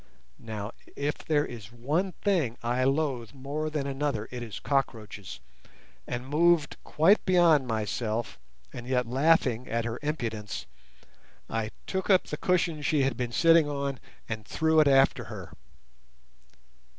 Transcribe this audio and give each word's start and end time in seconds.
Now 0.39 0.71
if 0.95 1.19
there 1.19 1.45
is 1.45 1.71
one 1.71 2.13
thing 2.23 2.57
I 2.63 2.83
loathe 2.85 3.35
more 3.35 3.69
than 3.69 3.85
another 3.85 4.27
it 4.31 4.41
is 4.41 4.57
cockroaches, 4.59 5.39
and 6.07 6.27
moved 6.27 6.75
quite 6.83 7.23
beyond 7.23 7.67
myself, 7.67 8.39
and 8.73 8.87
yet 8.87 9.05
laughing 9.05 9.67
at 9.69 9.85
her 9.85 9.99
impudence, 10.01 10.65
I 11.51 11.69
took 11.85 12.09
up 12.09 12.23
the 12.25 12.37
cushion 12.37 12.81
she 12.81 13.03
had 13.03 13.15
been 13.15 13.31
sitting 13.31 13.69
on 13.69 13.99
and 14.27 14.43
threw 14.43 14.79
it 14.79 14.87
after 14.87 15.25
her. 15.25 15.53